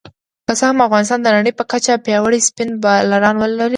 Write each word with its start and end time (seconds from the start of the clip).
که 0.47 0.53
څه 0.59 0.65
هم 0.69 0.77
افغانستان 0.87 1.19
د 1.21 1.27
نړۍ 1.37 1.51
په 1.55 1.63
کچه 1.71 1.93
پياوړي 2.05 2.39
سپېن 2.47 2.69
بالران 2.83 3.35
لري 3.59 3.69